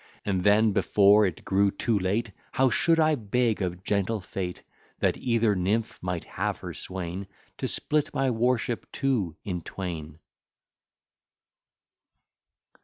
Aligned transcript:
And 0.25 0.43
then, 0.43 0.71
before 0.71 1.27
it 1.27 1.45
grew 1.45 1.69
too 1.69 1.99
late, 1.99 2.31
How 2.53 2.71
should 2.71 2.99
I 2.99 3.13
beg 3.13 3.61
of 3.61 3.83
gentle 3.83 4.19
fate, 4.19 4.63
(That 4.97 5.15
either 5.17 5.55
nymph 5.55 5.99
might 6.01 6.23
have 6.23 6.57
her 6.61 6.73
swain,) 6.73 7.27
To 7.59 7.67
split 7.67 8.11
my 8.11 8.31
worship 8.31 8.91
too 8.91 9.35
in 9.45 9.61
twain. 9.61 10.17